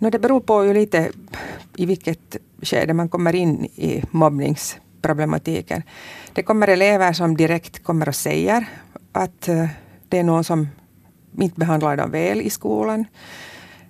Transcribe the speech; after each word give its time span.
No, 0.00 0.10
det 0.10 0.18
beror 0.18 0.40
på 0.40 0.64
ju 0.64 0.74
lite 0.74 1.10
i 1.76 1.86
vilket 1.86 2.36
skede 2.62 2.94
man 2.94 3.08
kommer 3.08 3.34
in 3.34 3.64
i 3.64 4.02
mobbningsproblematiken. 4.10 5.82
Det 6.32 6.42
kommer 6.42 6.68
elever 6.68 7.12
som 7.12 7.36
direkt 7.36 7.84
kommer 7.84 8.08
och 8.08 8.14
säger 8.14 8.66
att 9.12 9.48
eh, 9.48 9.68
det 10.08 10.18
är 10.18 10.22
någon 10.22 10.44
som 10.44 10.68
inte 11.38 11.60
behandlar 11.60 11.96
dem 11.96 12.10
väl 12.10 12.40
i 12.40 12.50
skolan. 12.50 13.04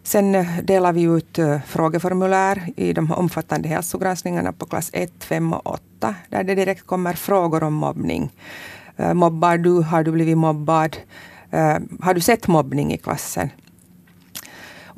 Sen 0.03 0.35
eh, 0.35 0.59
delar 0.63 0.93
vi 0.93 1.03
ut 1.03 1.39
eh, 1.39 1.61
frågeformulär 1.67 2.73
i 2.77 2.93
de 2.93 3.13
omfattande 3.13 3.69
hälsogranskningarna 3.69 4.53
på 4.53 4.67
klass 4.67 4.91
1, 4.93 5.25
5 5.25 5.53
och 5.53 5.67
8, 5.67 6.15
där 6.29 6.45
det 6.45 6.55
direkt 6.55 6.87
kommer 6.87 7.15
frågor 7.15 7.63
om 7.63 7.75
mobbning. 7.75 8.31
Mobbar 9.15 9.59
du? 9.59 9.83
Har 9.83 10.05
du 10.05 10.13
blivit 10.13 10.39
mobbad? 10.39 10.97
Har 12.01 12.15
du 12.15 12.21
sett 12.21 12.49
mobbning 12.49 12.93
i 12.93 12.99
klassen? 12.99 13.51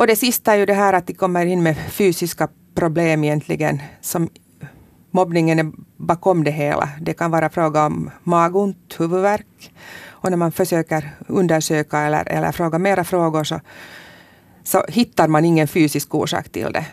Och 0.03 0.09
det 0.09 0.17
sista 0.17 0.53
är 0.53 0.57
ju 0.57 0.67
det 0.67 0.75
här 0.75 0.93
att 0.93 1.07
de 1.07 1.15
kommer 1.15 1.47
in 1.47 1.63
med 1.63 1.77
fysiska 1.91 2.49
problem 2.75 3.25
egentligen. 3.25 3.83
Som 4.01 4.29
mobbningen 5.11 5.59
är 5.59 5.73
bakom 5.97 6.45
det 6.45 6.51
hela. 6.51 6.89
Det 7.01 7.15
kan 7.15 7.31
vara 7.31 7.51
fråga 7.51 7.87
om 7.87 8.11
magont, 8.23 8.97
huvudvärk. 8.99 9.73
Och 10.09 10.31
när 10.31 10.37
man 10.37 10.53
försöker 10.53 11.11
undersöka 11.29 11.99
eller, 11.99 12.29
eller 12.29 12.53
fråga 12.53 12.79
mera 12.79 13.05
frågor 13.05 13.45
så, 13.45 13.61
så 14.65 14.85
hittar 14.89 15.29
man 15.29 15.45
ingen 15.45 15.69
fysisk 15.69 16.15
orsak 16.15 16.49
till 16.49 16.73
det. 16.73 16.87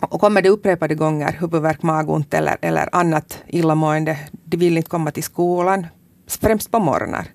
Och 0.00 0.20
kommer 0.20 0.42
det 0.42 0.48
upprepade 0.48 0.94
gånger, 0.94 1.36
huvudvärk, 1.40 1.82
magont 1.82 2.34
eller, 2.34 2.56
eller 2.60 2.88
annat 2.92 3.38
illamående, 3.46 4.18
de 4.44 4.56
vill 4.56 4.76
inte 4.76 4.90
komma 4.90 5.10
till 5.10 5.24
skolan, 5.24 5.86
främst 6.26 6.70
på 6.70 6.78
morgnar. 6.78 7.26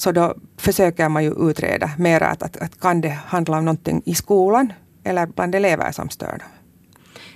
Så 0.00 0.12
då 0.12 0.34
försöker 0.56 1.08
man 1.08 1.24
ju 1.24 1.50
utreda 1.50 1.90
mera 1.98 2.26
att, 2.26 2.42
att, 2.42 2.56
att 2.56 2.80
kan 2.80 3.00
det 3.00 3.08
handla 3.08 3.58
om 3.58 3.64
någonting 3.64 4.02
i 4.06 4.14
skolan 4.14 4.72
eller 5.04 5.26
bland 5.26 5.54
elever 5.54 5.92
som 5.92 6.08
stör 6.08 6.38
dem. 6.38 6.48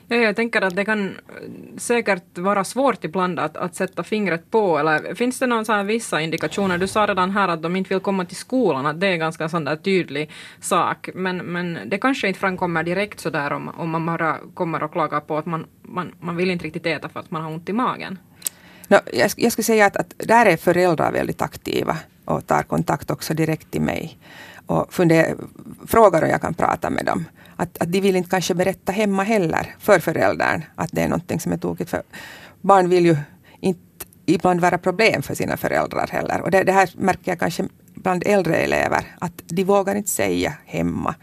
Ja, 0.08 0.16
jag 0.16 0.36
tänker 0.36 0.62
att 0.62 0.76
det 0.76 0.84
kan 0.84 1.16
säkert 1.76 2.38
vara 2.38 2.64
svårt 2.64 3.04
ibland 3.04 3.38
att, 3.38 3.56
att 3.56 3.74
sätta 3.74 4.02
fingret 4.02 4.50
på. 4.50 4.78
Eller 4.78 5.14
finns 5.14 5.38
det 5.38 5.46
någon 5.46 5.64
sån 5.64 5.86
vissa 5.86 6.20
indikationer? 6.20 6.78
Du 6.78 6.86
sa 6.86 7.06
redan 7.06 7.30
här 7.30 7.48
att 7.48 7.62
de 7.62 7.76
inte 7.76 7.94
vill 7.94 8.00
komma 8.00 8.24
till 8.24 8.36
skolan, 8.36 8.86
att 8.86 9.00
det 9.00 9.06
är 9.06 9.16
ganska 9.16 9.48
sån 9.48 9.64
där 9.64 9.76
tydlig 9.76 10.30
sak. 10.60 11.08
Men, 11.14 11.36
men 11.36 11.78
det 11.86 11.98
kanske 11.98 12.28
inte 12.28 12.40
framkommer 12.40 12.82
direkt 12.82 13.20
så 13.20 13.30
där 13.30 13.52
om, 13.52 13.68
om 13.68 13.90
man 13.90 14.06
bara 14.06 14.38
kommer 14.54 14.82
och 14.82 14.92
klagar 14.92 15.20
på 15.20 15.36
att 15.38 15.46
man, 15.46 15.66
man, 15.82 16.14
man 16.20 16.36
vill 16.36 16.50
inte 16.50 16.64
riktigt 16.64 16.86
äta 16.86 17.08
för 17.08 17.20
att 17.20 17.30
man 17.30 17.42
har 17.42 17.50
ont 17.50 17.68
i 17.68 17.72
magen. 17.72 18.18
No, 18.88 18.96
jag, 19.12 19.30
jag 19.36 19.52
skulle 19.52 19.64
säga 19.64 19.86
att, 19.86 19.96
att 19.96 20.14
där 20.18 20.46
är 20.46 20.56
föräldrar 20.56 21.12
väldigt 21.12 21.42
aktiva 21.42 21.96
och 22.24 22.46
tar 22.46 22.62
kontakt 22.62 23.10
också 23.10 23.34
direkt 23.34 23.70
till 23.70 23.82
mig. 23.82 24.18
Och 24.66 24.94
funder, 24.94 25.34
frågar 25.86 26.22
om 26.22 26.28
jag 26.28 26.40
kan 26.40 26.54
prata 26.54 26.90
med 26.90 27.04
dem. 27.04 27.24
Att, 27.56 27.78
att 27.78 27.92
de 27.92 28.00
vill 28.00 28.16
inte 28.16 28.30
kanske 28.30 28.54
berätta 28.54 28.92
hemma 28.92 29.22
heller 29.22 29.74
för 29.78 29.98
föräldern 29.98 30.62
att 30.74 30.92
det 30.92 31.02
är 31.02 31.08
någonting 31.08 31.40
som 31.40 31.52
är 31.52 31.56
tokigt. 31.56 31.90
För 31.90 32.02
barn 32.60 32.88
vill 32.88 33.06
ju 33.06 33.16
inte 33.60 33.80
ibland 34.26 34.60
vara 34.60 34.78
problem 34.78 35.22
för 35.22 35.34
sina 35.34 35.56
föräldrar 35.56 36.08
heller. 36.12 36.40
Och 36.40 36.50
det, 36.50 36.62
det 36.62 36.72
här 36.72 36.90
märker 36.96 37.30
jag 37.30 37.38
kanske 37.38 37.64
bland 37.94 38.22
äldre 38.26 38.56
elever. 38.56 39.04
Att 39.18 39.42
de 39.46 39.64
vågar 39.64 39.94
inte 39.94 40.10
säga 40.10 40.52
hemma. 40.66 41.14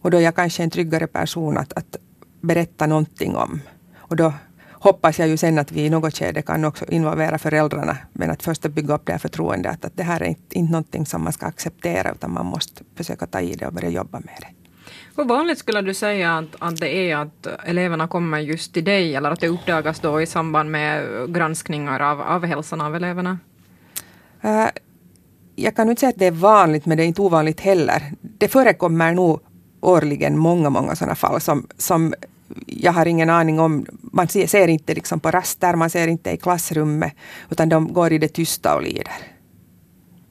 Och 0.00 0.10
då 0.10 0.16
är 0.16 0.22
jag 0.22 0.34
kanske 0.34 0.62
en 0.62 0.70
tryggare 0.70 1.06
person 1.06 1.58
att, 1.58 1.72
att 1.72 1.96
berätta 2.40 2.86
någonting 2.86 3.36
om. 3.36 3.60
Och 3.96 4.16
då 4.16 4.32
hoppas 4.80 5.18
jag 5.18 5.28
ju 5.28 5.36
sen 5.36 5.58
att 5.58 5.72
vi 5.72 5.84
i 5.84 5.90
något 5.90 6.18
skede 6.18 6.42
kan 6.42 6.64
också 6.64 6.84
involvera 6.84 7.38
föräldrarna. 7.38 7.96
Men 8.12 8.30
att 8.30 8.42
först 8.42 8.62
bygga 8.62 8.94
upp 8.94 9.06
det 9.06 9.12
här 9.12 9.18
förtroendet. 9.18 9.84
Att 9.84 9.96
det 9.96 10.02
här 10.02 10.20
är 10.20 10.26
inte, 10.26 10.58
inte 10.58 10.72
någonting 10.72 11.06
som 11.06 11.24
man 11.24 11.32
ska 11.32 11.46
acceptera 11.46 12.12
utan 12.12 12.32
man 12.32 12.46
måste 12.46 12.82
försöka 12.96 13.26
ta 13.26 13.40
i 13.40 13.54
det 13.54 13.66
och 13.66 13.72
börja 13.72 13.88
jobba 13.88 14.20
med 14.20 14.34
det. 14.40 14.48
Hur 15.16 15.24
vanligt 15.24 15.58
skulle 15.58 15.82
du 15.82 15.94
säga 15.94 16.38
att, 16.38 16.56
att 16.58 16.76
det 16.76 17.10
är 17.10 17.16
att 17.16 17.46
eleverna 17.64 18.08
kommer 18.08 18.38
just 18.38 18.74
till 18.74 18.84
dig 18.84 19.14
eller 19.14 19.30
att 19.30 19.40
det 19.40 19.48
uppdagas 19.48 20.00
då 20.00 20.22
i 20.22 20.26
samband 20.26 20.70
med 20.70 21.04
granskningar 21.34 22.00
av, 22.00 22.20
av 22.20 22.44
hälsan 22.44 22.80
av 22.80 22.96
eleverna? 22.96 23.38
Uh, 24.44 24.66
jag 25.56 25.76
kan 25.76 25.88
inte 25.90 26.00
säga 26.00 26.10
att 26.10 26.18
det 26.18 26.26
är 26.26 26.30
vanligt 26.30 26.86
men 26.86 26.96
det 26.96 27.02
är 27.02 27.06
inte 27.06 27.22
ovanligt 27.22 27.60
heller. 27.60 28.12
Det 28.20 28.48
förekommer 28.48 29.14
nog 29.14 29.40
årligen 29.80 30.38
många, 30.38 30.70
många 30.70 30.96
sådana 30.96 31.14
fall 31.14 31.40
som, 31.40 31.66
som 31.78 32.14
jag 32.66 32.92
har 32.92 33.06
ingen 33.06 33.30
aning 33.30 33.60
om. 33.60 33.86
Man 34.12 34.28
ser 34.28 34.68
inte 34.68 34.94
liksom 34.94 35.20
på 35.20 35.30
raster, 35.30 35.74
man 35.74 35.90
ser 35.90 36.08
inte 36.08 36.30
i 36.30 36.36
klassrummet, 36.36 37.12
utan 37.50 37.68
de 37.68 37.92
går 37.92 38.12
i 38.12 38.18
det 38.18 38.28
tysta 38.28 38.74
och 38.74 38.82
lider. 38.82 39.12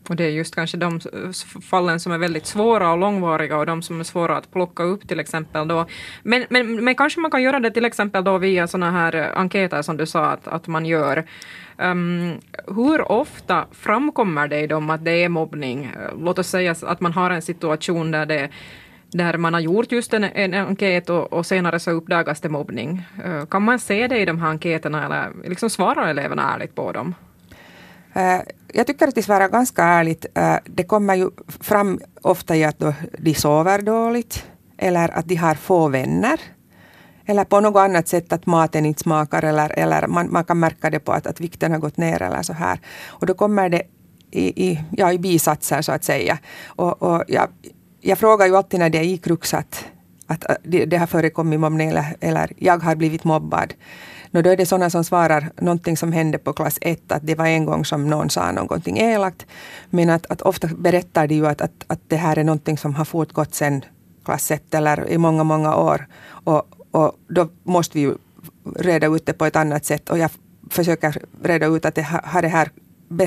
Och 0.09 0.15
det 0.15 0.23
är 0.23 0.29
just 0.29 0.55
kanske 0.55 0.77
de 0.77 0.99
fallen 1.69 1.99
som 1.99 2.11
är 2.11 2.17
väldigt 2.17 2.45
svåra 2.45 2.91
och 2.91 2.97
långvariga 2.97 3.57
och 3.57 3.65
de 3.65 3.81
som 3.81 3.99
är 3.99 4.03
svåra 4.03 4.37
att 4.37 4.51
plocka 4.51 4.83
upp 4.83 5.07
till 5.07 5.19
exempel 5.19 5.67
då. 5.67 5.85
Men, 6.23 6.45
men, 6.49 6.83
men 6.83 6.95
kanske 6.95 7.19
man 7.19 7.31
kan 7.31 7.43
göra 7.43 7.59
det 7.59 7.71
till 7.71 7.85
exempel 7.85 8.23
då 8.23 8.37
via 8.37 8.67
sådana 8.67 8.91
här 8.91 9.15
eh, 9.15 9.39
enkäter 9.39 9.81
som 9.81 9.97
du 9.97 10.05
sa 10.05 10.25
att, 10.25 10.47
att 10.47 10.67
man 10.67 10.85
gör. 10.85 11.25
Um, 11.77 12.33
hur 12.67 13.11
ofta 13.11 13.65
framkommer 13.71 14.47
det 14.47 14.59
i 14.59 14.67
dem 14.67 14.89
att 14.89 15.05
det 15.05 15.23
är 15.23 15.29
mobbning? 15.29 15.85
Eh, 15.85 16.19
låt 16.19 16.39
oss 16.39 16.47
säga 16.47 16.75
att 16.81 17.01
man 17.01 17.13
har 17.13 17.31
en 17.31 17.41
situation 17.41 18.11
där 18.11 18.25
det 18.25 18.49
där 19.11 19.37
man 19.37 19.53
har 19.53 19.61
gjort 19.61 19.91
just 19.91 20.13
en, 20.13 20.23
en 20.23 20.53
enkät 20.53 21.09
och, 21.09 21.33
och 21.33 21.45
senare 21.45 21.79
så 21.79 21.91
uppdagas 21.91 22.41
det 22.41 22.49
mobbning. 22.49 23.05
Eh, 23.25 23.45
kan 23.45 23.63
man 23.63 23.79
se 23.79 24.07
det 24.07 24.19
i 24.19 24.25
de 24.25 24.41
här 24.41 24.49
enkäterna 24.49 25.05
eller 25.05 25.49
liksom 25.49 25.69
svarar 25.69 26.07
eleverna 26.07 26.53
ärligt 26.53 26.75
på 26.75 26.91
dem? 26.91 27.15
Eh, 28.13 28.41
jag 28.73 28.87
tycker 28.87 29.07
att 29.07 29.15
de 29.15 29.23
svarar 29.23 29.49
ganska 29.49 29.83
ärligt. 29.83 30.25
Eh, 30.35 30.55
det 30.65 30.83
kommer 30.83 31.15
ju 31.15 31.29
fram 31.61 31.99
ofta 32.21 32.55
i 32.55 32.63
att 32.63 32.83
de 33.17 33.33
sover 33.33 33.81
dåligt 33.81 34.45
eller 34.77 35.17
att 35.17 35.27
de 35.27 35.35
har 35.35 35.55
få 35.55 35.87
vänner. 35.87 36.39
Eller 37.25 37.43
på 37.43 37.59
något 37.59 37.79
annat 37.79 38.07
sätt 38.07 38.33
att 38.33 38.45
maten 38.45 38.85
inte 38.85 39.01
smakar 39.01 39.43
eller, 39.43 39.79
eller 39.79 40.07
man, 40.07 40.31
man 40.31 40.43
kan 40.43 40.59
märka 40.59 40.89
det 40.89 40.99
på 40.99 41.11
att, 41.11 41.27
att 41.27 41.39
vikten 41.39 41.71
har 41.71 41.79
gått 41.79 41.97
ner 41.97 42.21
eller 42.21 42.41
så 42.41 42.53
här. 42.53 42.79
Och 43.07 43.25
då 43.25 43.33
kommer 43.33 43.69
det 43.69 43.81
i, 44.31 44.69
i, 44.69 44.83
ja, 44.91 45.11
i 45.11 45.19
bisatser 45.19 45.81
så 45.81 45.91
att 45.91 46.03
säga. 46.03 46.37
Och, 46.67 47.03
och 47.03 47.23
jag, 47.27 47.49
jag 48.07 48.17
frågar 48.17 48.47
ju 48.47 48.55
alltid 48.55 48.79
när 48.79 48.89
det 48.89 48.97
är 48.97 49.03
i 49.03 49.17
krux 49.17 49.53
att, 49.53 49.85
att 50.27 50.49
äh, 50.49 50.55
det, 50.63 50.85
det 50.85 50.97
har 50.97 51.07
förekommit 51.07 51.59
mobbning 51.59 51.89
eller, 51.89 52.15
eller 52.19 52.51
jag 52.57 52.79
har 52.79 52.95
blivit 52.95 53.23
mobbad. 53.23 53.73
No, 54.31 54.41
då 54.41 54.49
är 54.49 54.57
det 54.57 54.65
sådana 54.65 54.89
som 54.89 55.03
svarar 55.03 55.49
någonting 55.61 55.97
som 55.97 56.11
hände 56.11 56.37
på 56.37 56.53
klass 56.53 56.77
1, 56.81 57.11
att 57.11 57.27
det 57.27 57.35
var 57.35 57.45
en 57.45 57.65
gång 57.65 57.85
som 57.85 58.09
någon 58.09 58.29
sa 58.29 58.51
någonting 58.51 58.97
elakt. 58.97 59.45
Men 59.89 60.09
att, 60.09 60.25
att 60.25 60.41
ofta 60.41 60.67
berättar 60.67 61.27
de 61.27 61.35
ju 61.35 61.47
att, 61.47 61.61
att, 61.61 61.83
att 61.87 61.99
det 62.07 62.15
här 62.15 62.37
är 62.37 62.43
någonting 62.43 62.77
som 62.77 62.95
har 62.95 63.05
fortgått 63.05 63.55
sedan 63.55 63.81
klass 64.25 64.51
1 64.51 64.73
eller 64.73 65.09
i 65.09 65.17
många, 65.17 65.43
många 65.43 65.75
år. 65.75 66.07
Och, 66.45 66.61
och 66.91 67.11
då 67.27 67.49
måste 67.63 67.97
vi 67.97 68.03
ju 68.03 68.15
reda 68.75 69.07
ut 69.07 69.25
det 69.25 69.33
på 69.33 69.45
ett 69.45 69.55
annat 69.55 69.85
sätt. 69.85 70.09
Och 70.09 70.17
jag 70.17 70.31
försöker 70.69 71.23
reda 71.43 71.65
ut 71.65 71.85
att 71.85 71.95
det 71.95 72.07
har 72.23 72.41
det 72.41 72.47
här 72.47 72.69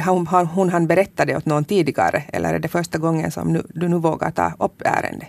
hon, 0.04 0.26
hon 0.26 0.68
han 0.68 0.86
berättade 0.86 1.36
åt 1.36 1.46
någon 1.46 1.64
tidigare 1.64 2.22
eller 2.32 2.54
är 2.54 2.58
det 2.58 2.68
första 2.68 2.98
gången 2.98 3.30
som 3.30 3.52
nu, 3.52 3.62
du 3.68 3.88
nu 3.88 3.98
vågar 3.98 4.30
ta 4.30 4.52
upp 4.58 4.82
ärendet? 4.84 5.28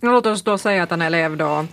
Låt 0.00 0.26
oss 0.26 0.42
då 0.42 0.58
säga 0.58 0.82
att 0.82 0.92
en 0.92 1.02
elev 1.02 1.36
då 1.36 1.64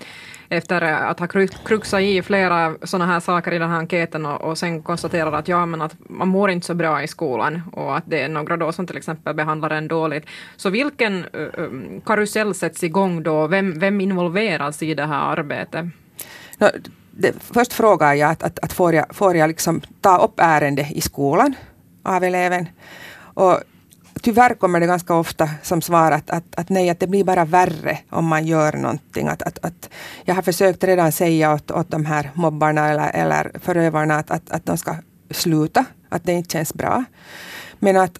efter 0.50 0.82
att 0.82 1.20
ha 1.20 1.28
kruxat 1.66 2.02
i 2.02 2.22
flera 2.22 2.76
sådana 2.84 3.14
här 3.14 3.20
saker 3.20 3.54
i 3.54 3.60
den 3.60 3.70
här 3.70 3.78
enkäten 3.78 4.26
och, 4.26 4.42
och 4.42 4.58
sen 4.58 4.82
konstaterar 4.82 5.32
att 5.32 5.48
ja, 5.48 5.66
men 5.66 5.82
att 5.82 5.96
man 6.10 6.28
mår 6.28 6.52
inte 6.52 6.68
så 6.68 6.74
bra 6.74 7.04
i 7.04 7.08
skolan 7.08 7.62
och 7.72 7.98
att 7.98 8.04
det 8.08 8.22
är 8.22 8.30
några 8.30 8.58
då 8.58 8.72
som 8.72 8.88
till 8.88 8.98
exempel 8.98 9.36
behandlar 9.36 9.70
en 9.70 9.88
dåligt. 9.88 10.26
Så 10.56 10.70
vilken 10.70 11.26
uh, 11.26 12.02
karusell 12.06 12.54
sätts 12.54 12.84
igång 12.84 13.24
då? 13.24 13.48
Vem, 13.48 13.80
vem 13.80 14.02
involveras 14.02 14.84
i 14.84 14.94
det 14.94 15.06
här 15.06 15.32
arbetet? 15.32 15.86
No, 16.58 16.68
det, 17.12 17.34
först 17.40 17.74
frågar 17.74 18.14
jag 18.14 18.32
att, 18.32 18.44
att, 18.44 18.60
att 18.60 18.74
får 18.74 18.94
jag, 18.94 19.16
får 19.16 19.36
jag 19.36 19.48
liksom 19.48 19.82
ta 20.02 20.18
upp 20.18 20.34
ärendet 20.38 20.92
i 20.92 21.02
skolan 21.02 21.56
av 22.08 22.24
eleven. 22.24 22.68
Och 23.18 23.60
tyvärr 24.22 24.54
kommer 24.54 24.80
det 24.80 24.86
ganska 24.86 25.16
ofta 25.16 25.50
som 25.64 25.82
svar 25.82 26.12
att, 26.12 26.30
att, 26.30 26.44
att 26.56 26.70
nej, 26.70 26.90
att 26.90 27.00
det 27.00 27.08
blir 27.08 27.24
bara 27.24 27.46
värre 27.46 28.00
om 28.10 28.26
man 28.26 28.46
gör 28.46 28.74
någonting. 28.74 29.28
Att, 29.28 29.42
att, 29.42 29.66
att 29.66 29.90
jag 30.26 30.36
har 30.36 30.42
försökt 30.42 30.84
redan 30.84 31.12
säga 31.12 31.54
åt, 31.54 31.72
åt 31.72 31.92
de 31.92 32.06
här 32.06 32.32
mobbarna 32.34 32.90
eller, 32.90 33.10
eller 33.14 33.52
förövarna 33.60 34.16
att, 34.16 34.32
att, 34.32 34.52
att 34.52 34.66
de 34.66 34.78
ska 34.78 34.96
sluta, 35.32 35.86
att 36.10 36.24
det 36.24 36.34
inte 36.34 36.54
känns 36.54 36.74
bra. 36.74 37.04
Men 37.80 37.98
att 37.98 38.20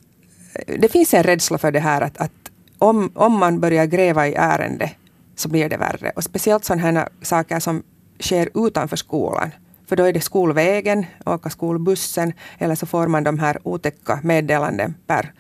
eh, 0.54 0.80
det 0.80 0.90
finns 0.90 1.14
en 1.14 1.24
rädsla 1.24 1.58
för 1.58 1.72
det 1.72 1.80
här 1.80 2.02
att, 2.02 2.18
att 2.18 2.32
om, 2.78 3.12
om 3.16 3.40
man 3.40 3.60
börjar 3.60 3.86
gräva 3.86 4.28
i 4.28 4.34
ärende 4.34 4.92
så 5.36 5.50
blir 5.50 5.70
det 5.70 5.78
värre. 5.78 6.12
Och 6.16 6.24
speciellt 6.24 6.66
sådana 6.66 6.82
här 6.82 7.10
saker 7.22 7.60
som 7.60 7.84
sker 8.20 8.68
utanför 8.68 8.96
skolan. 8.96 9.52
För 9.88 9.96
då 9.96 10.04
är 10.04 10.14
det 10.14 10.22
skolvägen, 10.22 11.06
åka 11.26 11.50
skolbussen 11.50 12.34
eller 12.58 12.76
så 12.76 12.86
får 12.86 13.08
man 13.08 13.24
de 13.24 13.40
här 13.40 13.58
otäcka 13.64 14.20
meddelanden 14.24 14.96
per, 15.08 15.34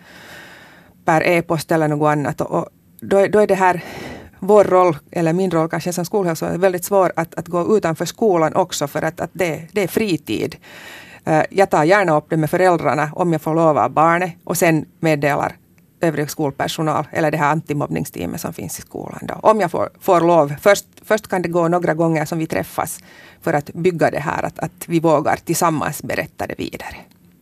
per 1.05 1.21
e-post 1.21 1.71
eller 1.71 1.87
något 1.87 2.11
annat. 2.11 2.41
Och, 2.41 2.69
då, 3.01 3.17
är, 3.17 3.29
då 3.29 3.39
är 3.39 3.47
det 3.47 3.55
här 3.55 3.83
vår 4.39 4.63
roll, 4.63 4.97
eller 5.11 5.33
min 5.33 5.51
roll 5.51 5.69
kanske 5.69 5.93
som 5.93 6.05
skolhälsovårdare, 6.05 6.57
väldigt 6.57 6.85
svår 6.85 7.13
att, 7.15 7.35
att 7.35 7.47
gå 7.47 7.77
utanför 7.77 8.05
skolan 8.05 8.55
också 8.55 8.87
för 8.87 9.01
att, 9.01 9.19
att 9.19 9.29
det, 9.33 9.67
det 9.71 9.83
är 9.83 9.87
fritid. 9.87 10.55
Eh, 11.25 11.43
jag 11.49 11.69
tar 11.69 11.83
gärna 11.83 12.17
upp 12.17 12.25
det 12.29 12.37
med 12.37 12.49
föräldrarna 12.49 13.09
om 13.13 13.31
jag 13.31 13.41
får 13.41 13.55
lov 13.55 13.77
av 13.77 13.91
barnet 13.91 14.33
och 14.43 14.57
sen 14.57 14.85
meddelar 14.99 15.55
övrig 16.01 16.29
skolpersonal 16.29 17.07
eller 17.11 17.31
det 17.31 17.37
här 17.37 17.51
antimobbningsteamet 17.51 18.41
som 18.41 18.53
finns 18.53 18.79
i 18.79 18.81
skolan. 18.81 19.19
Då. 19.21 19.33
Om 19.33 19.61
jag 19.61 19.71
får, 19.71 19.89
får 19.99 20.21
lov. 20.21 20.53
Först, 20.61 20.85
först 21.07 21.27
kan 21.27 21.41
det 21.41 21.49
gå 21.49 21.67
några 21.67 21.93
gånger 21.93 22.25
som 22.25 22.39
vi 22.39 22.47
träffas 22.47 22.99
för 23.41 23.53
att 23.53 23.73
bygga 23.73 24.11
det 24.11 24.19
här, 24.19 24.43
att, 24.43 24.59
att 24.59 24.87
vi 24.87 24.99
vågar 24.99 25.35
tillsammans 25.35 26.03
berätta 26.03 26.47
det 26.47 26.55
vidare. 26.57 26.95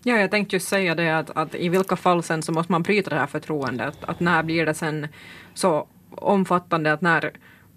Ja, 0.04 0.16
jag 0.16 0.32
tänkte 0.32 0.56
just 0.56 0.68
säga 0.68 0.96
det 0.96 1.18
att, 1.18 1.38
att 1.38 1.56
i 1.56 1.70
vilka 1.70 1.96
fall 1.96 2.24
sen 2.24 2.44
så 2.44 2.52
måste 2.52 2.72
man 2.72 2.84
bryta 2.84 3.10
det 3.10 3.16
här 3.16 3.28
förtroendet. 3.28 3.98
Att, 4.02 4.20
när 4.20 4.44
blir 4.44 4.66
det 4.66 4.74
sen 4.74 5.08
så 5.54 5.88
omfattande 6.16 6.94
att 6.94 7.02
när 7.02 7.32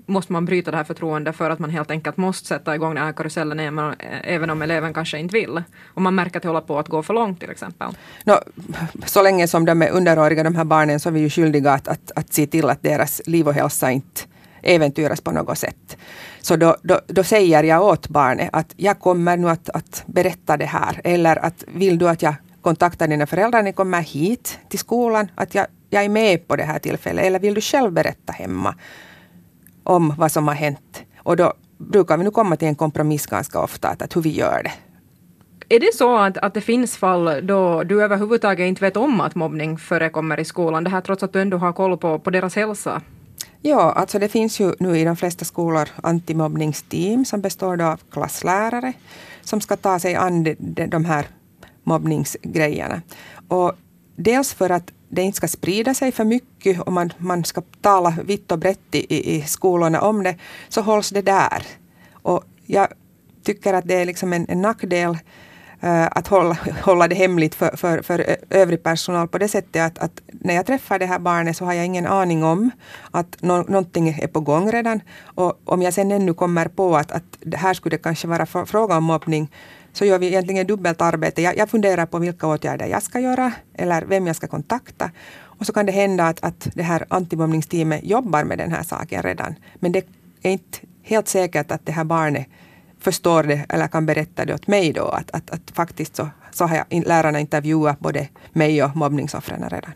måste 0.06 0.32
man 0.32 0.44
bryta 0.44 0.70
det 0.70 0.76
här 0.76 0.85
förtroendet 0.85 1.37
för 1.37 1.50
att 1.50 1.58
man 1.58 1.70
helt 1.70 1.90
enkelt 1.90 2.17
måste 2.17 2.49
sätta 2.49 2.75
igång 2.75 2.94
den 2.94 3.05
här 3.05 3.12
karusellen 3.12 3.61
även 4.25 4.50
om 4.50 4.62
eleven 4.62 4.94
kanske 4.94 5.19
inte 5.19 5.32
vill. 5.32 5.62
Om 5.94 6.02
man 6.02 6.14
märker 6.14 6.37
att 6.37 6.43
det 6.43 6.49
håller 6.49 6.61
på 6.61 6.79
att 6.79 6.88
gå 6.88 7.02
för 7.02 7.14
långt 7.14 7.40
till 7.40 7.50
exempel. 7.50 7.88
No, 8.25 8.35
så 9.06 9.23
länge 9.23 9.49
som 9.49 9.64
de 9.64 9.82
är 9.82 9.90
underåriga, 9.90 10.43
de 10.43 10.55
här 10.55 10.64
barnen, 10.64 11.00
så 11.00 11.08
är 11.08 11.12
vi 11.12 11.20
ju 11.20 11.31
skyldiga 11.31 11.73
att, 11.73 11.88
att, 11.88 12.12
att 12.17 12.32
se 12.32 12.46
till 12.46 12.70
att 12.70 12.82
deras 12.82 13.23
liv 13.26 13.49
och 13.49 13.55
hälsa 13.55 13.90
inte 13.90 14.20
äventyras 14.62 15.20
på 15.20 15.31
något 15.31 15.58
sätt. 15.58 15.96
Så 16.40 16.56
då, 16.56 16.76
då, 16.82 17.00
då, 17.06 17.25
säger 17.25 17.64
jag 17.64 17.82
åt 17.82 18.08
barnet 18.08 18.50
att 18.52 18.75
jag 18.76 19.00
kommer 19.00 19.37
nu 19.37 19.49
att, 19.49 19.69
att 19.69 20.02
berätta 20.06 20.56
det 20.56 20.66
här. 20.66 21.00
Eller 21.05 21.37
att 21.44 21.64
vill 21.66 21.99
du 21.99 22.08
att 22.08 22.22
jag 22.22 22.34
kontaktar 22.62 23.08
dina 23.08 23.26
föräldrar 23.26 23.58
när 23.58 23.64
ni 23.64 23.72
kommer 23.72 24.02
hit 24.02 24.58
till 24.69 24.78
skolan? 24.78 25.31
Att 25.34 25.55
jag, 25.55 25.66
jag 25.90 26.05
är 26.05 26.08
med 26.08 26.49
på 26.49 26.56
det 26.56 26.64
här 26.64 26.78
tillfället. 26.78 27.25
Eller 27.25 27.38
vill 27.38 27.55
du 27.55 27.60
själv 27.60 27.93
berätta 27.93 28.32
hemma 28.32 28.75
om 29.84 30.14
vad 30.19 30.32
som 30.32 30.49
har 30.49 30.55
hänt? 30.55 31.02
Och 31.19 31.37
då 31.37 31.52
brukar 31.78 32.16
vi 32.16 32.25
nu 32.25 32.31
komma 32.31 32.56
till 32.56 32.69
en 32.69 32.75
kompromiss 32.75 33.26
ganska 33.26 33.61
ofta, 33.61 33.88
att, 33.88 34.02
att 34.02 34.16
hur 34.16 34.22
vi 34.22 34.31
gör 34.31 34.62
det. 34.62 34.72
Är 35.70 35.81
det 35.81 35.94
så 35.94 36.16
att, 36.16 36.38
att 36.38 36.54
det 36.54 36.61
finns 36.61 36.96
fall 36.96 37.46
då 37.46 37.82
du 37.82 38.02
överhuvudtaget 38.02 38.69
inte 38.69 38.84
vet 38.84 38.96
om 38.96 39.20
att 39.20 39.34
mobbning 39.34 39.78
förekommer 39.78 40.40
i 40.40 40.44
skolan? 40.44 40.84
Det 40.84 40.90
här 40.90 41.00
trots 41.00 41.22
att 41.22 41.32
du 41.32 41.40
ändå 41.40 41.56
har 41.56 41.72
koll 41.72 41.99
på, 41.99 42.19
på 42.19 42.31
deras 42.31 42.56
hälsa? 42.56 43.02
Ja, 43.62 43.93
alltså 43.93 44.19
det 44.19 44.28
finns 44.28 44.60
ju 44.60 44.75
nu 44.81 44.99
i 44.99 45.05
de 45.05 45.16
flesta 45.16 45.44
skolor 45.44 45.88
antimobbningsteam 46.02 47.25
som 47.25 47.40
består 47.40 47.82
av 47.82 48.00
klasslärare 48.10 48.93
som 49.43 49.60
ska 49.60 49.76
ta 49.76 49.99
sig 49.99 50.14
an 50.14 50.44
de, 50.44 50.56
de, 50.58 50.87
de 50.87 51.05
här 51.05 51.26
mobbningsgrejerna. 51.82 53.02
Och 53.49 53.72
dels 54.16 54.55
för 54.55 54.70
att 54.70 54.93
det 55.08 55.22
inte 55.22 55.37
ska 55.37 55.49
sprida 55.49 55.94
sig 55.94 56.12
för 56.12 56.25
mycket 56.25 56.81
och 56.81 56.93
man, 56.93 57.12
man 57.19 57.44
ska 57.44 57.62
tala 57.81 58.14
vitt 58.25 58.52
och 58.52 58.58
brett 58.58 58.94
i, 58.94 59.37
i 59.37 59.43
skolorna 59.43 60.00
om 60.00 60.22
det, 60.22 60.37
så 60.69 60.81
hålls 60.81 61.11
det 61.11 61.22
där. 61.22 61.62
Och 62.12 62.44
jag 62.66 62.88
tycker 63.43 63.75
att 63.75 63.88
det 63.88 63.94
är 63.94 64.06
liksom 64.06 64.32
en, 64.32 64.46
en 64.49 64.62
nackdel 64.62 65.19
Eh, 65.80 66.06
att 66.10 66.28
hålla, 66.28 66.56
hålla 66.82 67.08
det 67.08 67.14
hemligt 67.14 67.54
för, 67.54 67.76
för, 67.76 68.02
för 68.02 68.36
övrig 68.50 68.82
personal 68.82 69.28
på 69.28 69.38
det 69.38 69.48
sättet 69.48 69.82
att, 69.82 69.98
att, 69.98 70.20
när 70.26 70.54
jag 70.54 70.66
träffar 70.66 70.98
det 70.98 71.06
här 71.06 71.19
barnet 71.19 71.56
så 71.56 71.64
har 71.64 71.72
jag 71.72 71.86
ingen 71.86 72.06
aning 72.06 72.44
om 72.44 72.70
att 73.10 73.42
no, 73.42 73.64
någonting 73.69 74.08
är 74.08 74.26
på 74.26 74.40
gång 74.40 74.72
redan. 74.72 75.00
Och 75.22 75.60
om 75.64 75.82
jag 75.82 75.94
sen 75.94 76.12
ännu 76.12 76.34
kommer 76.34 76.69
på 76.69 76.96
att, 76.96 77.12
att 77.12 77.54
här 77.56 77.75
skulle 77.75 77.96
det 77.96 78.02
kanske 78.02 78.28
vara 78.28 78.46
fråga 78.46 78.96
om 78.96 79.04
mobbning 79.04 79.50
så 79.92 80.04
gör 80.04 80.19
vi 80.19 80.26
egentligen 80.26 80.66
dubbelt 80.66 81.00
arbete. 81.00 81.42
Jag, 81.42 81.56
jag 81.56 81.70
funderar 81.70 82.06
på 82.06 82.19
vilka 82.19 82.46
åtgärder 82.46 82.86
jag 82.86 83.02
ska 83.02 83.20
göra 83.20 83.52
eller 83.75 84.04
vem 84.04 84.26
jag 84.26 84.36
ska 84.36 84.46
kontakta. 84.46 85.10
Och 85.58 85.66
så 85.66 85.72
kan 85.72 85.86
det 85.86 85.92
hända 85.92 86.26
att, 86.26 86.44
att 86.44 86.69
det 86.75 86.82
här 86.82 87.06
antimobbningsteamet 87.08 88.04
jobbar 88.04 88.44
med 88.44 88.58
den 88.58 88.72
här 88.72 88.82
saken 88.82 89.22
redan. 89.22 89.54
Men 89.75 89.92
det 89.92 90.06
är 90.42 90.50
inte 90.50 90.78
helt 91.02 91.28
säkert 91.28 91.70
att 91.70 91.86
det 91.86 91.92
här 91.92 92.04
barnet 92.04 92.46
förstår 93.00 93.43
det 93.43 93.67
eller 93.69 93.89
kan 93.89 94.06
berätta 94.06 94.45
det 94.45 94.55
åt 94.55 94.67
mig 94.67 94.93
då. 94.93 95.05
Att, 95.05 95.31
att, 95.31 95.50
att 95.50 95.71
faktiskt 95.75 96.17
så, 96.17 96.29
så 96.50 96.65
har 96.65 96.77
jag, 96.77 97.06
lärarna 97.06 97.41
intervjuat 97.41 98.00
både 98.00 98.29
mig 98.53 98.83
och 98.83 98.97
mobbningsoffren 98.97 99.69
redan. 99.71 99.93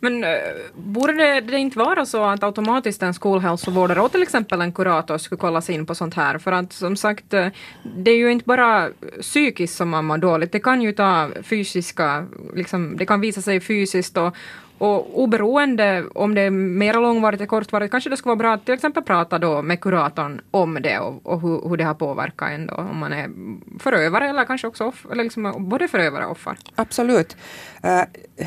Men 0.00 0.24
uh, 0.24 0.30
borde 0.74 1.12
det, 1.12 1.40
det, 1.40 1.58
inte 1.58 1.78
vara 1.78 2.06
så 2.06 2.24
att 2.24 2.42
automatiskt 2.42 3.02
en 3.02 3.14
skolhälsovårdare 3.14 4.00
och 4.00 4.12
till 4.12 4.22
exempel 4.22 4.60
en 4.60 4.72
kurator 4.72 5.18
skulle 5.18 5.38
kolla 5.38 5.60
sig 5.60 5.74
in 5.74 5.86
på 5.86 5.94
sånt 5.94 6.14
här? 6.14 6.38
För 6.38 6.52
att 6.52 6.72
som 6.72 6.96
sagt, 6.96 7.34
eh, 7.34 7.48
det 7.82 8.10
är 8.10 8.16
ju 8.16 8.32
inte 8.32 8.44
bara 8.44 8.88
psykiskt 9.20 9.76
som 9.76 9.88
man 9.88 10.04
mår 10.04 10.18
dåligt, 10.18 10.52
det 10.52 10.60
kan 10.60 10.82
ju 10.82 10.92
ta 10.92 11.30
fysiska, 11.42 12.26
liksom, 12.54 12.96
det 12.96 13.06
kan 13.06 13.20
visa 13.20 13.42
sig 13.42 13.60
fysiskt 13.60 14.16
och, 14.16 14.36
och 14.78 15.22
oberoende 15.22 16.04
om 16.14 16.34
det 16.34 16.40
är 16.40 16.50
mer 16.50 16.94
långvarigt 16.94 17.40
eller 17.40 17.46
kortvarigt, 17.46 17.90
kanske 17.90 18.10
det 18.10 18.16
skulle 18.16 18.30
vara 18.30 18.36
bra 18.36 18.52
att 18.52 18.64
till 18.64 18.74
exempel 18.74 19.02
prata 19.02 19.38
då 19.38 19.62
med 19.62 19.80
kuratorn 19.80 20.40
om 20.50 20.78
det 20.82 20.98
och, 20.98 21.26
och 21.26 21.40
hur, 21.40 21.68
hur, 21.68 21.76
det 21.76 21.84
har 21.84 21.94
påverkat 21.94 22.50
en 22.50 22.66
då, 22.66 22.74
om 22.74 22.98
man 22.98 23.12
är 23.12 23.30
förövare 23.78 24.28
eller 24.28 24.44
kanske 24.44 24.66
också 24.66 24.84
off, 24.84 25.06
eller 25.12 25.22
liksom 25.22 25.68
både 25.68 25.88
förövare 25.88 26.24
och 26.24 26.32
offer. 26.32 26.56
Absolut. 26.74 27.36
Uh, 27.84 28.46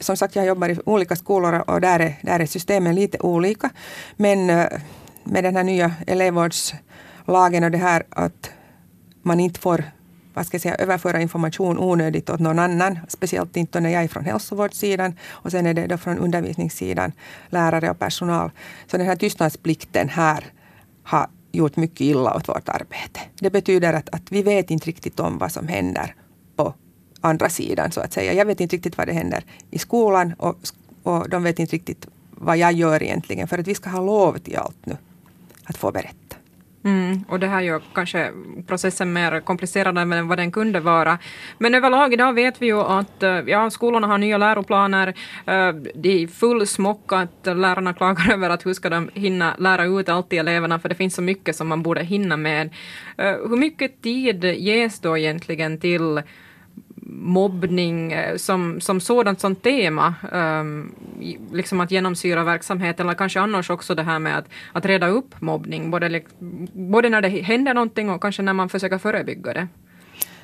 som 0.00 0.16
sagt, 0.16 0.36
jag 0.36 0.46
jobbar 0.46 0.68
i 0.68 0.78
olika 0.86 1.16
skolor 1.16 1.64
och 1.66 1.80
där 1.80 2.00
är, 2.00 2.14
där 2.22 2.40
är 2.40 2.46
systemen 2.46 2.94
lite 2.94 3.18
olika. 3.18 3.70
Men 4.16 4.50
eh, 4.50 4.66
med 5.24 5.44
den 5.44 5.56
här 5.56 5.64
nya 5.64 5.94
elevvårdslagen 6.06 7.64
och 7.64 7.70
det 7.70 7.78
här 7.78 8.02
att 8.10 8.50
man 9.22 9.40
inte 9.40 9.60
får 9.60 9.84
vad 10.34 10.46
ska 10.46 10.54
jag 10.54 10.62
säga, 10.62 10.74
överföra 10.74 11.20
information 11.20 11.78
onödigt 11.78 12.30
åt 12.30 12.40
någon 12.40 12.58
annan. 12.58 12.98
Speciellt 13.08 13.56
inte 13.56 13.80
när 13.80 13.90
jag 13.90 14.02
är 14.04 14.08
från 14.08 14.24
hälsovårdssidan 14.24 15.16
och 15.28 15.50
sen 15.50 15.66
är 15.66 15.74
det 15.74 15.86
då 15.86 15.98
från 15.98 16.18
undervisningssidan, 16.18 17.12
lärare 17.48 17.90
och 17.90 17.98
personal. 17.98 18.50
Så 18.86 18.96
den 18.96 19.06
här 19.06 19.16
tystnadsplikten 19.16 20.08
här 20.08 20.44
har 21.02 21.26
gjort 21.52 21.76
mycket 21.76 22.00
illa 22.00 22.34
åt 22.34 22.48
vårt 22.48 22.68
arbete. 22.68 23.20
Det 23.40 23.50
betyder 23.50 23.92
att, 23.92 24.08
att 24.08 24.32
vi 24.32 24.42
vet 24.42 24.70
inte 24.70 24.86
riktigt 24.86 25.20
om 25.20 25.38
vad 25.38 25.52
som 25.52 25.68
händer 25.68 26.14
på 26.56 26.74
andra 27.20 27.48
sidan 27.48 27.92
så 27.92 28.00
att 28.00 28.12
säga. 28.12 28.32
Jag 28.32 28.44
vet 28.44 28.60
inte 28.60 28.76
riktigt 28.76 28.98
vad 28.98 29.06
det 29.06 29.12
händer 29.12 29.44
i 29.70 29.78
skolan 29.78 30.34
och, 30.38 30.58
och 31.02 31.28
de 31.28 31.42
vet 31.42 31.58
inte 31.58 31.76
riktigt 31.76 32.06
vad 32.30 32.56
jag 32.56 32.72
gör 32.72 33.02
egentligen 33.02 33.48
för 33.48 33.58
att 33.58 33.68
vi 33.68 33.74
ska 33.74 33.90
ha 33.90 34.00
lov 34.00 34.38
till 34.38 34.56
allt 34.56 34.86
nu 34.86 34.96
att 35.64 35.76
få 35.76 35.92
berätta. 35.92 36.36
Mm, 36.84 37.24
och 37.28 37.40
det 37.40 37.46
här 37.46 37.60
gör 37.60 37.82
kanske 37.94 38.32
processen 38.66 39.12
mer 39.12 39.40
komplicerad 39.40 39.98
än 39.98 40.28
vad 40.28 40.38
den 40.38 40.52
kunde 40.52 40.80
vara. 40.80 41.18
Men 41.58 41.74
överlag 41.74 42.12
idag 42.12 42.32
vet 42.32 42.62
vi 42.62 42.66
ju 42.66 42.80
att 42.80 43.22
eh, 43.22 43.30
ja, 43.30 43.70
skolorna 43.70 44.06
har 44.06 44.18
nya 44.18 44.38
läroplaner. 44.38 45.08
Eh, 45.46 45.72
det 45.94 46.22
är 46.22 46.26
full 46.26 46.66
smock 46.66 47.12
att 47.12 47.46
lärarna 47.46 47.94
klagar 47.94 48.32
över 48.32 48.50
att 48.50 48.66
hur 48.66 48.74
ska 48.74 48.90
de 48.90 49.10
hinna 49.14 49.54
lära 49.58 49.84
ut 49.84 50.08
allt 50.08 50.30
till 50.30 50.38
eleverna 50.38 50.78
för 50.78 50.88
det 50.88 50.94
finns 50.94 51.14
så 51.14 51.22
mycket 51.22 51.56
som 51.56 51.68
man 51.68 51.82
borde 51.82 52.02
hinna 52.02 52.36
med. 52.36 52.70
Eh, 53.18 53.36
hur 53.48 53.56
mycket 53.56 54.02
tid 54.02 54.44
ges 54.44 55.00
då 55.00 55.18
egentligen 55.18 55.78
till 55.78 56.22
mobbning 57.12 58.12
eh, 58.12 58.36
som, 58.36 58.80
som 58.80 59.00
sådant 59.00 59.40
som 59.40 59.56
tema, 59.56 60.14
um, 60.32 60.94
liksom 61.52 61.80
att 61.80 61.90
genomsyra 61.90 62.44
verksamheten, 62.44 63.06
eller 63.06 63.18
kanske 63.18 63.40
annars 63.40 63.70
också 63.70 63.94
det 63.94 64.02
här 64.02 64.18
med 64.18 64.38
att, 64.38 64.44
att 64.72 64.86
reda 64.86 65.08
upp 65.08 65.40
mobbning, 65.40 65.90
både, 65.90 66.22
både 66.72 67.08
när 67.08 67.20
det 67.20 67.28
händer 67.28 67.74
någonting 67.74 68.10
och 68.10 68.22
kanske 68.22 68.42
när 68.42 68.52
man 68.52 68.68
försöker 68.68 68.98
förebygga 68.98 69.52
det. 69.52 69.68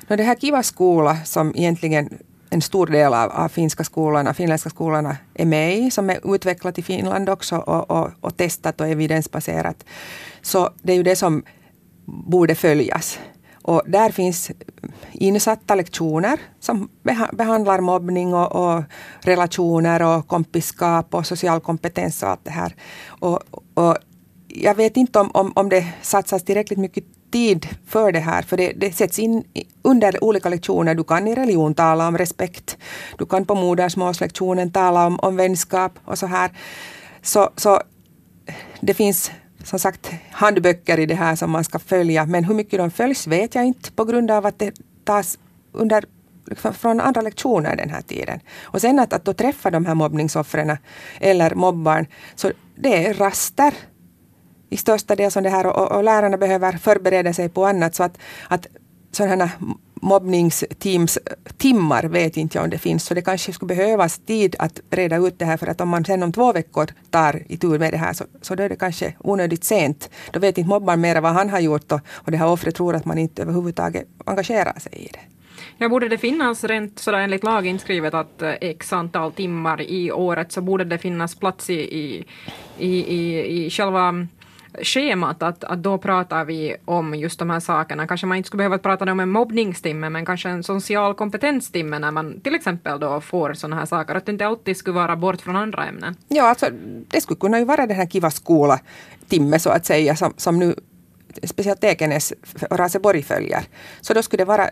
Det 0.07 0.23
här 0.23 0.35
Kiva 0.35 0.63
skola 0.63 1.15
som 1.25 1.53
egentligen 1.55 2.09
en 2.49 2.61
stor 2.61 2.87
del 2.87 3.13
av, 3.13 3.31
av 3.31 3.49
finska 3.49 3.83
skolorna, 3.83 4.33
finländska 4.33 4.69
skolorna 4.69 5.17
är 5.33 5.45
med 5.45 5.77
i, 5.77 5.91
som 5.91 6.09
är 6.09 6.35
utvecklat 6.35 6.79
i 6.79 6.81
Finland 6.81 7.29
också 7.29 7.55
och, 7.55 7.91
och, 7.91 8.11
och 8.21 8.37
testat 8.37 8.81
och 8.81 8.87
evidensbaserat. 8.87 9.85
Så 10.41 10.69
det 10.81 10.91
är 10.91 10.97
ju 10.97 11.03
det 11.03 11.15
som 11.15 11.43
borde 12.05 12.55
följas. 12.55 13.19
Och 13.67 13.81
där 13.85 14.09
finns 14.09 14.51
insatta 15.11 15.75
lektioner 15.75 16.39
som 16.59 16.89
behandlar 17.31 17.81
mobbning 17.81 18.33
och, 18.33 18.55
och, 18.55 18.83
relationer 19.21 20.01
och 20.01 20.27
kompiskap 20.27 21.13
och 21.13 21.25
social 21.25 21.59
kompetens 21.59 22.23
och 22.23 22.29
allt 22.29 22.45
det 22.45 22.51
här. 22.51 22.75
Och, 23.07 23.39
och 23.73 23.97
jag 24.47 24.75
vet 24.75 24.97
inte 24.97 25.19
om, 25.19 25.31
om, 25.33 25.51
om 25.55 25.69
det 25.69 25.87
satsas 26.01 26.43
tillräckligt 26.43 26.79
mycket 26.79 27.03
tid 27.31 27.67
för 27.87 28.11
det 28.11 28.19
här, 28.19 28.41
för 28.41 28.57
det, 28.57 28.73
det 28.75 28.91
sätts 28.91 29.19
in 29.19 29.43
under 29.81 30.23
olika 30.23 30.49
lektioner. 30.49 30.95
Du 30.95 31.03
kan 31.03 31.27
i 31.27 31.35
religion 31.35 31.73
tala 31.73 32.07
om 32.07 32.17
respekt, 32.17 32.77
du 33.17 33.25
kan 33.25 33.45
på 33.45 33.55
modersmålslektionen 33.55 34.71
tala 34.71 35.07
om, 35.07 35.19
om 35.19 35.35
vänskap 35.35 35.91
och 36.05 36.17
så 36.17 36.25
här. 36.25 36.51
Så, 37.21 37.49
så 37.55 37.81
det 38.81 38.93
finns 38.93 39.31
som 39.67 39.79
sagt 39.79 40.11
handböcker 40.31 40.99
i 40.99 41.05
det 41.05 41.15
här 41.15 41.35
som 41.35 41.51
man 41.51 41.63
ska 41.63 41.79
följa, 41.79 42.25
men 42.25 42.43
hur 42.43 42.53
mycket 42.55 42.79
de 42.79 42.91
följs 42.91 43.27
vet 43.27 43.55
jag 43.55 43.65
inte 43.65 43.91
på 43.91 44.05
grund 44.05 44.31
av 44.31 44.45
att 44.45 44.59
det 44.59 44.75
tas 45.03 45.39
under 45.71 46.03
liksom, 46.45 46.73
från 46.73 46.99
andra 46.99 47.21
lektioner 47.21 47.75
den 47.75 47.89
här 47.89 48.01
tiden. 48.01 48.39
Och 48.63 48.81
sen 48.81 48.99
att, 48.99 49.13
att 49.13 49.25
då 49.25 49.33
träffa 49.33 49.71
de 49.71 49.85
här 49.85 49.95
mobbningsoffren 49.95 50.77
eller 51.19 51.55
mobbarn, 51.55 52.05
så 52.35 52.51
det 52.75 53.07
är 53.07 53.13
raster 53.13 53.73
i 54.69 54.77
största 54.77 55.15
del 55.15 55.31
som 55.31 55.43
det 55.43 55.49
här 55.49 55.65
och, 55.65 55.91
och, 55.91 56.03
lärarna 56.03 56.37
behöver 56.37 56.71
förbereda 56.71 57.33
sig 57.33 57.49
på 57.49 57.65
annat 57.65 57.95
så 57.95 58.03
att, 58.03 58.17
att 58.47 58.67
sådana 59.11 59.49
mobbningsteams 60.01 61.19
timmar 61.57 62.03
vet 62.03 62.37
inte 62.37 62.57
jag 62.57 62.63
om 62.63 62.69
det 62.69 62.77
finns. 62.77 63.05
Så 63.05 63.13
det 63.13 63.21
kanske 63.21 63.53
skulle 63.53 63.75
behövas 63.75 64.19
tid 64.19 64.55
att 64.59 64.79
reda 64.89 65.17
ut 65.17 65.39
det 65.39 65.45
här 65.45 65.57
för 65.57 65.67
att 65.67 65.81
om 65.81 65.89
man 65.89 66.05
sen 66.05 66.23
om 66.23 66.31
två 66.31 66.53
veckor 66.53 66.87
tar 67.09 67.43
i 67.47 67.57
tur 67.57 67.79
med 67.79 67.93
det 67.93 67.97
här 67.97 68.13
så, 68.13 68.25
så 68.41 68.55
då 68.55 68.63
är 68.63 68.69
det 68.69 68.75
kanske 68.75 69.13
onödigt 69.19 69.63
sent. 69.63 70.09
Då 70.31 70.39
vet 70.39 70.57
inte 70.57 70.69
mobbaren 70.69 71.01
mer 71.01 71.21
vad 71.21 71.33
han 71.33 71.49
har 71.49 71.59
gjort 71.59 71.91
och, 71.91 72.01
och 72.13 72.31
det 72.31 72.37
här 72.37 72.47
offret 72.47 72.75
tror 72.75 72.95
att 72.95 73.05
man 73.05 73.17
inte 73.17 73.41
överhuvudtaget 73.41 74.07
engagerar 74.25 74.79
sig 74.79 74.93
i 74.93 75.09
det. 75.13 75.19
Ja, 75.77 75.89
borde 75.89 76.09
det 76.09 76.17
finnas 76.17 76.63
rent 76.63 76.99
sådär 76.99 77.17
enligt 77.17 77.43
lag 77.43 77.67
inskrivet 77.67 78.13
att 78.13 78.41
eh, 78.41 78.53
x 78.61 78.93
antal 78.93 79.31
timmar 79.31 79.81
i 79.81 80.11
året 80.11 80.51
så 80.51 80.61
borde 80.61 80.83
det 80.83 80.97
finnas 80.97 81.35
plats 81.35 81.69
i, 81.69 81.73
i, 81.73 82.25
i, 82.77 83.15
i, 83.15 83.65
i 83.65 83.69
själva 83.69 84.27
schemat 84.81 85.43
att, 85.43 85.63
att 85.63 85.83
då 85.83 85.97
pratar 85.97 86.45
vi 86.45 86.75
om 86.85 87.15
just 87.15 87.39
de 87.39 87.49
här 87.49 87.59
sakerna. 87.59 88.07
Kanske 88.07 88.27
man 88.27 88.37
inte 88.37 88.47
skulle 88.47 88.57
behöva 88.57 88.77
prata 88.77 89.11
om 89.11 89.19
en 89.19 89.29
mobbningstimme 89.29 90.09
men 90.09 90.25
kanske 90.25 90.49
en 90.49 90.63
social 90.63 91.13
kompetenstimme 91.13 91.99
när 91.99 92.11
man 92.11 92.41
till 92.41 92.55
exempel 92.55 92.99
då 92.99 93.21
får 93.21 93.53
sådana 93.53 93.75
här 93.75 93.85
saker. 93.85 94.15
Att 94.15 94.25
det 94.25 94.31
inte 94.31 94.47
alltid 94.47 94.77
skulle 94.77 94.95
vara 94.95 95.15
bort 95.15 95.41
från 95.41 95.55
andra 95.55 95.85
ämnen. 95.85 96.15
Ja, 96.27 96.43
alltså 96.43 96.65
det 97.07 97.21
skulle 97.21 97.39
kunna 97.39 97.59
ju 97.59 97.65
vara 97.65 97.87
den 97.87 97.95
här 97.95 98.05
Kiva 98.05 98.31
skola-timme 98.31 99.59
så 99.59 99.69
att 99.69 99.85
säga 99.85 100.15
som, 100.15 100.33
som 100.37 100.59
nu 100.59 100.75
speciellt 101.43 101.83
Ekenäs 101.83 102.33
och 102.69 102.79
Raseborg 102.79 103.23
följer. 103.23 103.63
Så 104.01 104.13
då 104.13 104.23
skulle 104.23 104.41
det 104.41 104.47
vara 104.47 104.69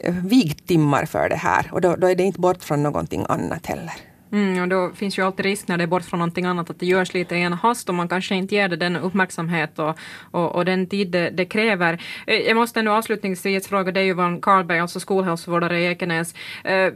eh, 0.00 0.14
vigtimmar 0.14 1.04
för 1.04 1.28
det 1.28 1.36
här 1.36 1.68
och 1.72 1.80
då, 1.80 1.96
då 1.96 2.06
är 2.06 2.14
det 2.14 2.22
inte 2.22 2.40
bort 2.40 2.64
från 2.64 2.82
någonting 2.82 3.26
annat 3.28 3.66
heller. 3.66 3.94
Mm, 4.32 4.62
och 4.62 4.68
då 4.68 4.90
finns 4.94 5.18
ju 5.18 5.22
alltid 5.22 5.46
risk 5.46 5.68
när 5.68 5.76
det 5.76 5.82
är 5.82 5.86
bort 5.88 6.04
från 6.04 6.18
någonting 6.18 6.44
annat 6.44 6.70
att 6.70 6.80
det 6.80 6.86
görs 6.86 7.14
lite 7.14 7.36
i 7.36 7.42
en 7.42 7.52
hast 7.52 7.88
och 7.88 7.94
man 7.94 8.08
kanske 8.08 8.34
inte 8.34 8.54
ger 8.54 8.68
det 8.68 8.76
den 8.76 8.96
uppmärksamhet 8.96 9.78
och, 9.78 9.98
och, 10.30 10.54
och 10.54 10.64
den 10.64 10.86
tid 10.86 11.10
det, 11.10 11.30
det, 11.30 11.44
kräver. 11.44 12.02
Eh, 12.26 12.36
jag 12.36 12.56
måste 12.56 12.80
ändå 12.80 12.92
avslutningsvis 12.92 13.68
fråga 13.68 13.92
dig 13.92 14.06
Johan 14.06 14.40
Karlberg, 14.40 14.78
alltså 14.78 15.00
skolhälsovårdare 15.00 15.80
i 15.80 15.86
Ekenäs. 15.86 16.34
Eh, 16.64 16.92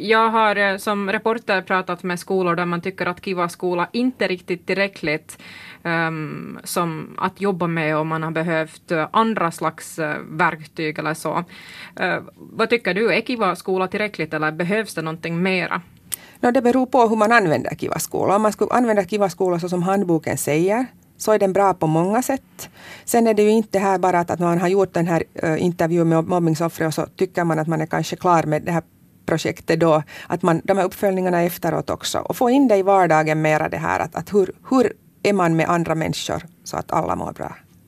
jag 0.00 0.28
har 0.28 0.56
eh, 0.56 0.76
som 0.76 1.12
reporter 1.12 1.62
pratat 1.62 2.02
med 2.02 2.20
skolor 2.20 2.54
där 2.54 2.66
man 2.66 2.80
tycker 2.80 3.06
att 3.06 3.24
Kiva 3.24 3.48
skola 3.48 3.88
inte 3.92 4.28
riktigt 4.28 4.66
tillräckligt 4.66 5.38
um, 5.82 6.58
som 6.64 7.16
att 7.18 7.40
jobba 7.40 7.66
med 7.66 7.96
och 7.96 8.06
man 8.06 8.22
har 8.22 8.30
behövt 8.30 8.92
andra 9.10 9.50
slags 9.50 9.98
verktyg 10.28 10.98
eller 10.98 11.14
så. 11.14 11.44
Uh, 12.00 12.18
vad 12.36 12.70
tycker 12.70 12.94
du, 12.94 13.12
är 13.12 13.20
Kiva 13.20 13.56
skola 13.56 13.88
tillräckligt 13.88 14.34
eller 14.34 14.52
behövs 14.52 14.94
det 14.94 15.02
någonting 15.02 15.42
mera? 15.42 15.82
No, 16.44 16.50
det 16.50 16.62
beror 16.62 16.86
på 16.86 17.08
hur 17.08 17.16
man 17.16 17.32
använder 17.32 17.74
Kivaskola. 17.74 18.36
Om 18.36 18.42
man 18.42 18.52
skulle 18.52 18.70
använda 18.70 19.04
Kivaskola 19.04 19.60
så 19.60 19.68
som 19.68 19.82
handboken 19.82 20.38
säger 20.38 20.86
så 21.16 21.32
är 21.32 21.38
den 21.38 21.52
bra 21.52 21.74
på 21.74 21.86
många 21.86 22.22
sätt. 22.22 22.68
Sen 23.04 23.26
är 23.26 23.34
det 23.34 23.42
ju 23.42 23.50
inte 23.50 23.78
här 23.78 23.98
bara 23.98 24.18
att, 24.18 24.30
att 24.30 24.40
man 24.40 24.60
har 24.60 24.68
gjort 24.68 24.94
den 24.94 25.06
här 25.06 25.24
eh, 25.34 25.64
intervjun 25.64 26.08
med 26.08 26.24
mobbningsoffret 26.24 26.86
och 26.86 26.94
så 26.94 27.06
tycker 27.16 27.44
man 27.44 27.58
att 27.58 27.66
man 27.66 27.80
är 27.80 27.86
kanske 27.86 28.16
klar 28.16 28.42
med 28.42 28.62
det 28.62 28.72
här 28.72 28.82
projektet 29.26 29.80
då. 29.80 30.02
Att 30.26 30.42
man, 30.42 30.60
de 30.64 30.78
här 30.78 30.84
uppföljningarna 30.84 31.42
efteråt 31.42 31.90
också. 31.90 32.18
Och 32.18 32.36
få 32.36 32.50
in 32.50 32.68
det 32.68 32.76
i 32.76 32.82
vardagen 32.82 33.42
mera 33.42 33.68
det 33.68 33.78
här 33.78 34.00
att, 34.00 34.14
att 34.14 34.34
hur, 34.34 34.52
hur 34.70 34.92
är 35.22 35.32
man 35.32 35.56
med 35.56 35.68
andra 35.68 35.94
människor 35.94 36.42
så 36.64 36.76
att 36.76 36.92
alla 36.92 37.16
mår 37.16 37.32
bra. 37.32 37.56